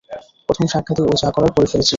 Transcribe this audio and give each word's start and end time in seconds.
প্রথম 0.49 0.65
সাক্ষাতেই 0.67 1.05
ও 1.05 1.21
যা 1.21 1.29
করার 1.35 1.51
করে 1.55 1.67
ফেলেছিল। 1.71 1.89